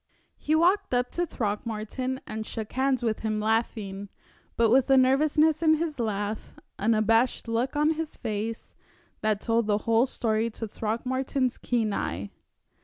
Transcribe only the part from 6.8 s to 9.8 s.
abashed look on his face, that told the